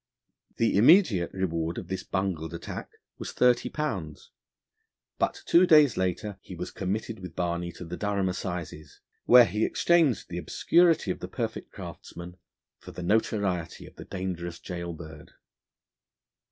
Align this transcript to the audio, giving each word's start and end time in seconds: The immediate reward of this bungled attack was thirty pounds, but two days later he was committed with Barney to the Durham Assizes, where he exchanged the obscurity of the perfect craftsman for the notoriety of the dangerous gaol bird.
The 0.57 0.75
immediate 0.79 1.31
reward 1.31 1.77
of 1.77 1.87
this 1.87 2.03
bungled 2.03 2.55
attack 2.55 2.89
was 3.19 3.33
thirty 3.33 3.69
pounds, 3.69 4.31
but 5.19 5.43
two 5.45 5.67
days 5.67 5.95
later 5.95 6.39
he 6.41 6.55
was 6.55 6.71
committed 6.71 7.19
with 7.19 7.35
Barney 7.35 7.71
to 7.73 7.85
the 7.85 7.97
Durham 7.97 8.27
Assizes, 8.27 8.99
where 9.25 9.45
he 9.45 9.63
exchanged 9.63 10.27
the 10.29 10.39
obscurity 10.39 11.11
of 11.11 11.19
the 11.19 11.27
perfect 11.27 11.71
craftsman 11.71 12.37
for 12.79 12.89
the 12.91 13.03
notoriety 13.03 13.85
of 13.85 13.95
the 13.95 14.05
dangerous 14.05 14.57
gaol 14.57 14.93
bird. 14.93 15.33